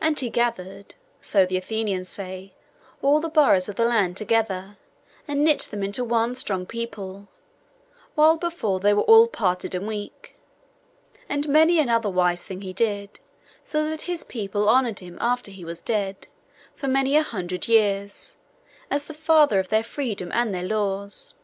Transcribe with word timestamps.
And 0.00 0.18
he 0.18 0.28
gathered 0.28 0.96
(so 1.20 1.46
the 1.46 1.56
Athenians 1.56 2.08
say) 2.08 2.52
all 3.00 3.20
the 3.20 3.28
boroughs 3.28 3.68
of 3.68 3.76
the 3.76 3.84
land 3.84 4.16
together, 4.16 4.76
and 5.28 5.44
knit 5.44 5.60
them 5.70 5.84
into 5.84 6.02
one 6.04 6.34
strong 6.34 6.66
people, 6.66 7.28
while 8.16 8.36
before 8.36 8.80
they 8.80 8.92
were 8.92 9.04
all 9.04 9.28
parted 9.28 9.72
and 9.76 9.86
weak: 9.86 10.34
and 11.28 11.48
many 11.48 11.78
another 11.78 12.10
wise 12.10 12.42
thing 12.42 12.62
he 12.62 12.72
did, 12.72 13.20
so 13.62 13.88
that 13.88 14.02
his 14.10 14.24
people 14.24 14.68
honoured 14.68 14.98
him 14.98 15.16
after 15.20 15.52
he 15.52 15.64
was 15.64 15.78
dead, 15.80 16.26
for 16.74 16.88
many 16.88 17.14
a 17.14 17.22
hundred 17.22 17.68
years, 17.68 18.38
as 18.90 19.04
the 19.04 19.14
father 19.14 19.60
of 19.60 19.68
their 19.68 19.84
freedom 19.84 20.32
and 20.32 20.52
their 20.52 20.66
laws. 20.66 21.38